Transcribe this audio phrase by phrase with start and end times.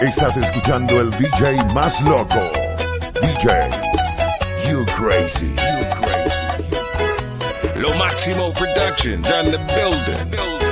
[0.00, 2.38] Estás escuchando el DJ más loco.
[3.22, 3.70] DJ,
[4.68, 5.46] you crazy.
[5.46, 6.44] You crazy.
[7.76, 10.65] Lo Máximo Productions and the building.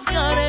[0.00, 0.39] buscar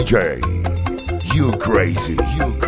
[0.00, 0.40] DJ.
[1.34, 2.59] You crazy, you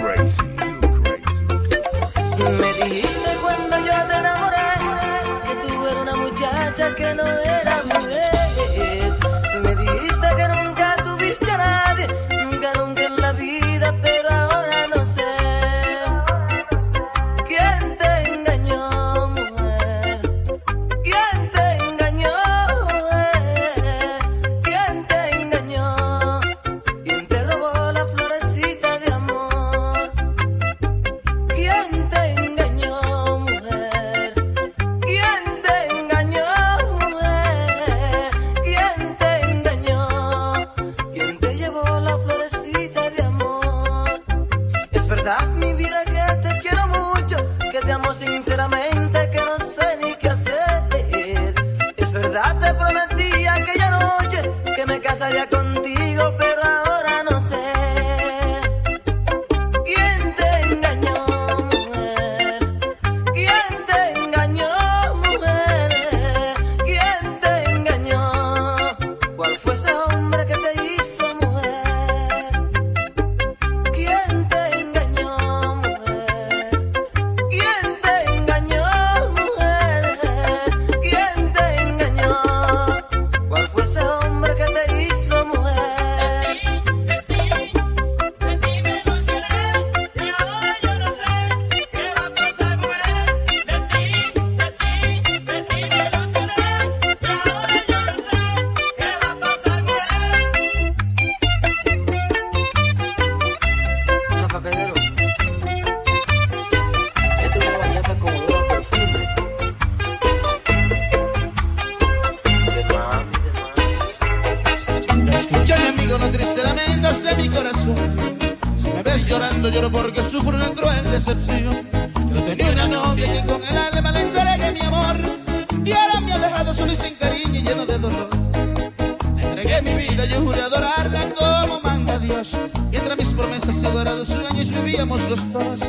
[129.73, 132.59] Entregué mi vida, yo juré adorarla como manda Dios.
[132.91, 135.81] Y entre mis promesas y adorados sueños vivíamos los dos.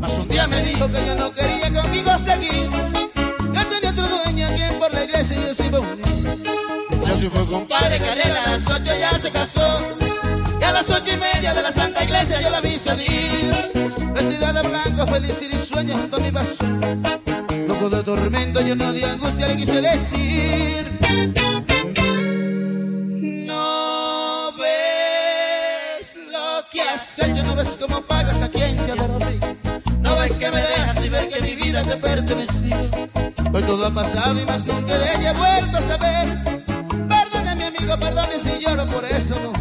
[0.00, 2.68] Mas un día me dijo que ya no quería conmigo seguir.
[3.54, 6.44] Que tenía otro dueño quien por la iglesia yo a unir.
[7.06, 9.80] Yo sí fue compadre que ayer a las ocho ya se casó.
[10.60, 13.54] Y a las ocho y media de la Santa Iglesia yo la vi salir.
[14.14, 16.56] Vestida de blanco, feliz y risueña junto a mi vaso.
[17.66, 21.51] Loco de tormento, lleno de angustia, le quise decir.
[27.24, 29.38] Hecho, no ves cómo pagas a quien te adoró a mí.
[30.00, 32.76] No ves que me dejas y ver que mi vida te perteneció.
[33.52, 36.44] Hoy todo ha pasado y más nunca de ella he vuelto a saber.
[37.08, 39.52] Perdone mi amigo, perdone si lloro por eso.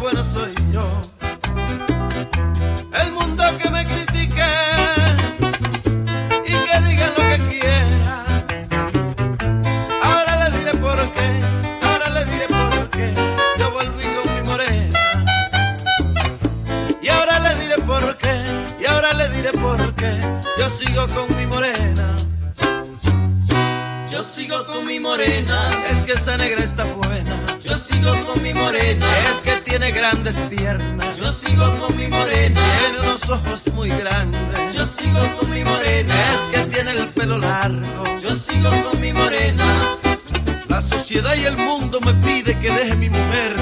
[0.00, 0.80] Bueno soy yo.
[3.02, 4.42] El mundo que me critique
[6.46, 8.24] y que digan lo que quiera.
[10.02, 11.28] Ahora le diré por qué,
[11.82, 13.14] ahora le diré por qué.
[13.58, 14.98] Yo volví con mi morena.
[17.02, 18.42] Y ahora le diré por qué,
[18.80, 20.18] y ahora le diré por qué.
[20.58, 22.16] Yo sigo con mi morena.
[24.10, 25.70] Yo sigo con mi morena.
[25.90, 26.99] Es que esa negra está buena.
[30.12, 31.16] Grandes piernas.
[31.16, 32.60] Yo sigo con mi morena.
[32.78, 34.74] Tiene unos ojos muy grandes.
[34.74, 36.14] Yo sigo con mi morena.
[36.34, 38.18] Es que tiene el pelo largo.
[38.20, 39.64] Yo sigo con mi morena.
[40.68, 43.56] La sociedad y el mundo me pide que deje mi mujer.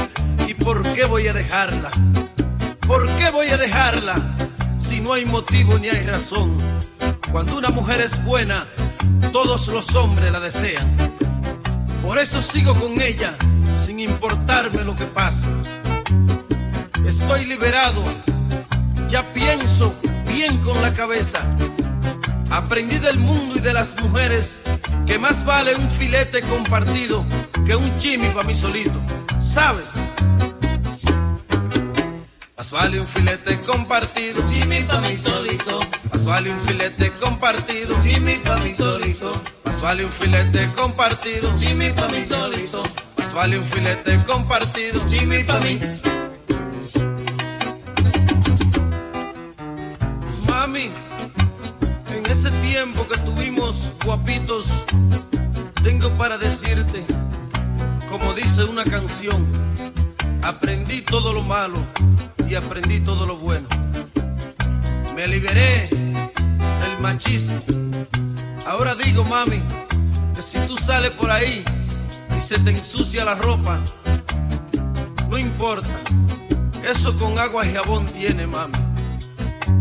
[0.46, 1.90] ¿Y por qué voy a dejarla?
[2.86, 4.14] ¿Por qué voy a dejarla?
[4.78, 6.56] Si no hay motivo ni hay razón.
[7.30, 8.64] Cuando una mujer es buena,
[9.32, 10.96] todos los hombres la desean.
[12.02, 13.34] Por eso sigo con ella,
[13.76, 15.50] sin importarme lo que pase.
[17.08, 18.04] Estoy liberado,
[19.08, 19.94] ya pienso
[20.26, 21.40] bien con la cabeza.
[22.50, 24.60] Aprendí del mundo y de las mujeres
[25.06, 27.24] que más vale un filete compartido
[27.64, 29.00] que un chimi para mí solito.
[29.40, 29.94] ¿Sabes?
[32.58, 35.80] Más vale un filete compartido, chimi para mí solito.
[36.12, 39.32] Más vale un filete compartido, chimi para mí solito.
[39.64, 42.82] Más vale un filete compartido, chimi para mí solito.
[43.16, 45.80] Más vale un filete compartido, chimi para mí.
[52.84, 54.84] Tiempo que tuvimos guapitos,
[55.82, 57.04] tengo para decirte,
[58.08, 59.44] como dice una canción,
[60.44, 61.84] aprendí todo lo malo
[62.48, 63.66] y aprendí todo lo bueno.
[65.16, 67.60] Me liberé del machismo.
[68.64, 69.60] Ahora digo, mami,
[70.36, 71.64] que si tú sales por ahí
[72.36, 73.80] y se te ensucia la ropa,
[75.28, 75.90] no importa.
[76.88, 78.87] Eso con agua y jabón tiene, mami.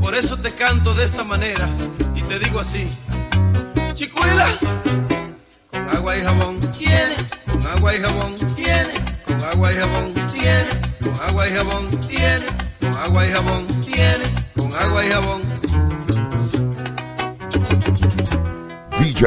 [0.02, 1.70] Por eso te canto de esta manera
[2.16, 2.88] y te digo así.
[3.94, 4.48] Chicuela,
[5.72, 6.60] con agua y jabón.
[6.78, 7.16] Tiene,
[7.52, 8.36] con agua y jabón.
[8.56, 8.92] Tiene,
[9.26, 10.14] con agua y jabón.
[10.32, 10.66] Tiene,
[11.02, 11.88] con agua y jabón.
[12.08, 12.46] Tiene,
[12.80, 13.68] con agua y jabón.
[13.82, 14.26] Tiene,
[14.56, 15.42] con agua y jabón.
[19.00, 19.26] VJ,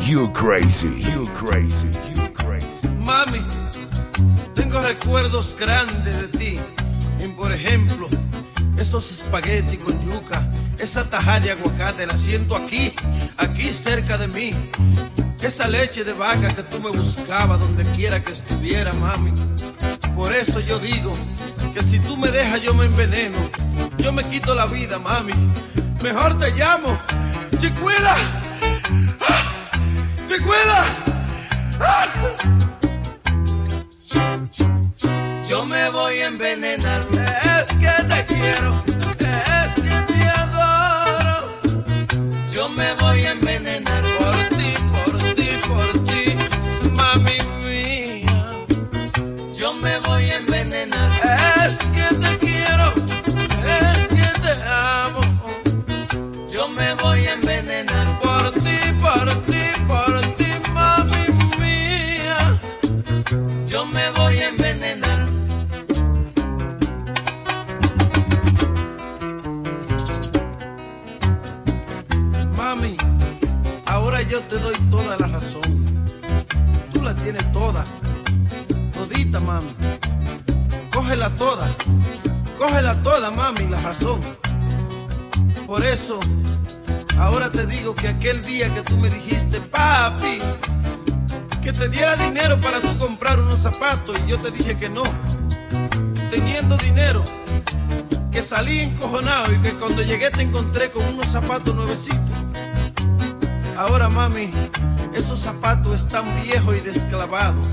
[0.00, 2.88] you crazy, you crazy, you crazy.
[2.98, 3.42] Mami,
[4.54, 6.60] tengo recuerdos grandes de ti.
[7.20, 8.08] En, por ejemplo,
[8.82, 10.44] esos espaguetis con yuca,
[10.78, 12.92] esa tajada de aguacate, la siento aquí,
[13.36, 14.50] aquí cerca de mí.
[15.40, 19.32] Esa leche de vaca que tú me buscabas donde quiera que estuviera, mami.
[20.16, 21.12] Por eso yo digo
[21.72, 23.38] que si tú me dejas yo me enveneno.
[23.98, 25.32] Yo me quito la vida, mami.
[26.02, 26.98] Mejor te llamo,
[27.58, 28.16] chicuela.
[29.20, 29.70] ¡Ah!
[30.28, 30.84] Chicuela.
[31.80, 32.06] ¡Ah!
[35.48, 36.71] Yo me voy a envenenar.
[38.42, 38.74] Quiero,
[39.20, 41.48] es que te adoro.
[42.52, 46.22] Yo me voy a envenenar por ti, por ti, por ti,
[46.96, 48.42] mami mía.
[49.54, 51.10] Yo me voy a envenenar.
[51.66, 52.86] Es que te quiero,
[53.64, 55.20] es que te amo.
[56.52, 61.26] Yo me voy a envenenar por ti, por ti, por ti, mami
[61.60, 62.60] mía.
[63.66, 64.31] Yo me voy
[85.92, 86.18] eso,
[87.18, 90.38] ahora te digo que aquel día que tú me dijiste, papi,
[91.62, 95.02] que te diera dinero para tú comprar unos zapatos y yo te dije que no.
[96.30, 97.22] Teniendo dinero,
[98.30, 102.40] que salí encojonado y que cuando llegué te encontré con unos zapatos nuevecitos.
[103.76, 104.50] Ahora mami,
[105.14, 107.70] esos zapatos están viejos y desclavados.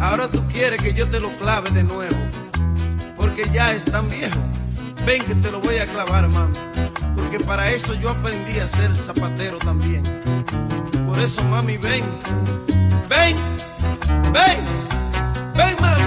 [0.00, 2.18] Ahora tú quieres que yo te lo clave de nuevo,
[3.16, 4.42] porque ya están viejos.
[5.06, 6.56] Ven que te lo voy a clavar, mami,
[7.14, 10.02] porque para eso yo aprendí a ser zapatero también.
[11.06, 12.02] Por eso, mami, ven,
[13.06, 13.36] ven,
[14.32, 14.58] ven,
[15.54, 16.04] ven, mami.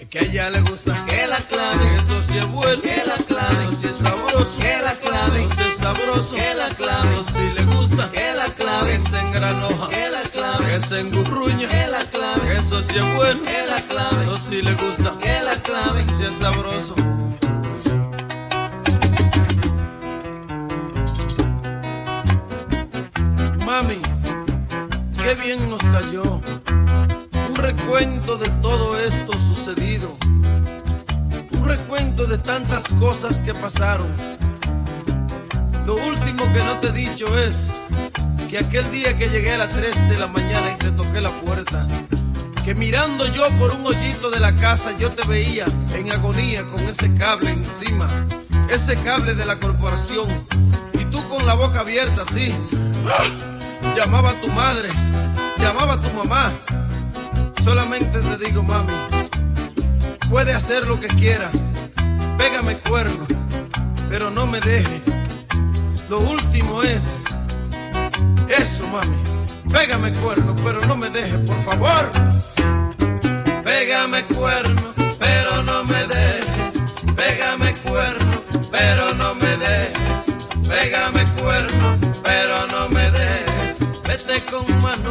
[0.00, 3.16] Es que a ella le gusta que la clave, eso sí es bueno, que la
[3.28, 7.14] clave, eso sí es sabroso, que la clave, eso sí es sabroso, que la clave,
[7.14, 9.88] eso sí le gusta, que la clave, se engranoja,
[10.72, 14.62] que se engurruña, que la clave, eso sí es bueno, que la clave, eso sí
[14.62, 16.94] le gusta, que la clave, sí es sabroso.
[23.66, 24.00] Mami,
[25.22, 26.40] qué bien nos cayó.
[27.50, 30.16] Un recuento de todo esto sucedido.
[31.50, 34.08] Un recuento de tantas cosas que pasaron.
[35.84, 37.72] Lo último que no te he dicho es
[38.52, 41.30] que aquel día que llegué a las 3 de la mañana y te toqué la
[41.30, 41.88] puerta,
[42.62, 46.86] que mirando yo por un hoyito de la casa yo te veía en agonía con
[46.86, 48.06] ese cable encima,
[48.68, 50.28] ese cable de la corporación,
[51.00, 52.54] y tú con la boca abierta así,
[53.06, 53.94] ¡ah!
[53.96, 54.90] llamaba a tu madre,
[55.56, 56.52] llamaba a tu mamá.
[57.64, 58.92] Solamente te digo, mami,
[60.28, 61.50] puede hacer lo que quiera,
[62.36, 63.24] pégame cuerno,
[64.10, 65.00] pero no me deje.
[66.10, 67.18] Lo último es
[68.52, 69.16] eso, mami.
[69.72, 72.10] Pégame cuerno, pero no me deje, por favor.
[73.64, 76.94] Pégame cuerno, pero no me dejes.
[77.16, 80.36] Pégame cuerno, pero no me dejes.
[80.68, 84.02] Pégame cuerno, pero no me dejes.
[84.02, 85.01] Vete con Manuel,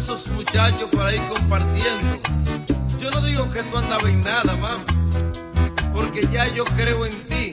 [0.00, 2.18] esos muchachos por ahí compartiendo.
[2.98, 4.82] Yo no digo que tú andabas en nada, mami,
[5.92, 7.52] porque ya yo creo en ti.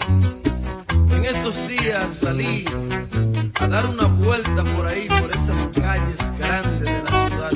[1.11, 2.63] En estos días salí
[3.59, 7.51] a dar una vuelta por ahí, por esas calles grandes de la ciudad.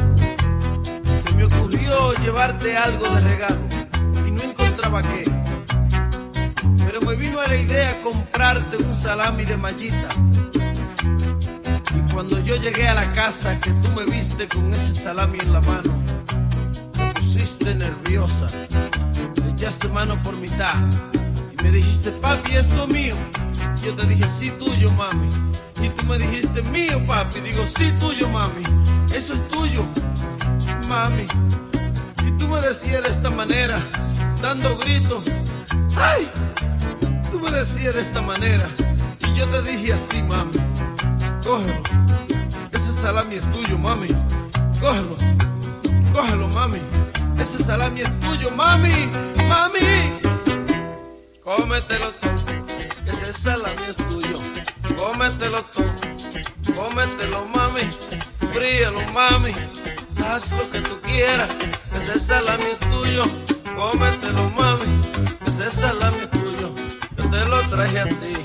[1.24, 3.62] Se me ocurrió llevarte algo de regalo
[4.28, 5.24] y no encontraba qué.
[6.86, 10.10] Pero me vino a la idea comprarte un salami de mallita.
[11.96, 15.54] Y cuando yo llegué a la casa que tú me viste con ese salami en
[15.54, 15.92] la mano,
[16.94, 18.48] te pusiste nerviosa,
[19.44, 20.74] le echaste mano por mitad
[21.52, 23.16] y me dijiste, papi, esto es mío.
[23.84, 25.28] Yo te dije, sí, tuyo, mami.
[25.82, 27.40] Y tú me dijiste, mío, papi.
[27.42, 28.62] Digo, sí, tuyo, mami.
[29.14, 29.86] Eso es tuyo,
[30.88, 31.26] mami.
[32.28, 33.80] Y tú me decías de esta manera,
[34.42, 35.24] dando gritos,
[35.96, 36.30] ¡ay!
[37.32, 38.70] Tú me decías de esta manera.
[39.28, 40.52] Y yo te dije así, mami.
[41.52, 41.84] Cógelo.
[42.72, 44.08] Ese salami es tuyo, mami.
[44.80, 45.18] Cógelo.
[46.14, 46.80] Cógelo, mami.
[47.42, 49.12] Ese salami es tuyo, mami.
[49.50, 50.18] Mami.
[51.44, 52.28] Cómetelo tú.
[53.06, 54.34] Ese salami es tuyo.
[54.98, 55.84] Cómetelo tú.
[56.74, 57.82] Cómetelo, mami.
[58.54, 59.52] Fríelo, mami.
[60.26, 61.50] Haz lo que tú quieras.
[61.92, 63.24] Ese salami es tuyo.
[63.76, 64.88] Cómetelo, mami.
[65.46, 66.74] Ese salami es tuyo.
[67.18, 68.38] Yo te lo traje a ti.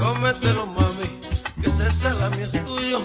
[0.00, 1.20] Cómetelo, mami
[1.60, 2.98] que ese salami es tuyo.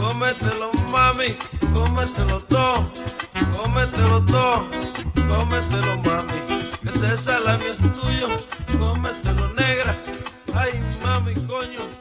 [0.00, 1.26] Cómetelo, mami,
[1.74, 2.90] cómetelo todo,
[3.56, 4.66] cómetelo todo,
[5.28, 6.40] cómetelo, mami.
[6.82, 8.28] Que ese salami es tuyo,
[8.80, 9.96] cómetelo negra.
[10.54, 11.95] Ay, mami, coño.